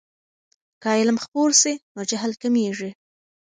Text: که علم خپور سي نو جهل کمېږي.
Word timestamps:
که 0.81 0.87
علم 0.99 1.17
خپور 1.25 1.49
سي 1.61 1.73
نو 1.95 2.01
جهل 2.09 2.31
کمېږي. 2.41 2.91